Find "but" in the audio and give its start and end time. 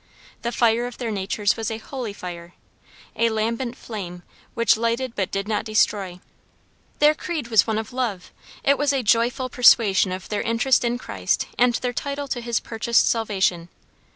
5.13-5.29